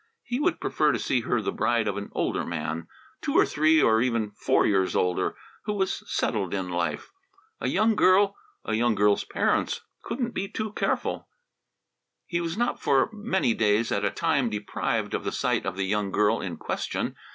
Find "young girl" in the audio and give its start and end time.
7.67-8.35, 15.85-16.41